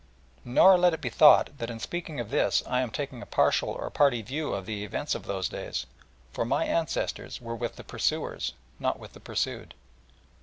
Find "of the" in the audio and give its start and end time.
4.51-4.83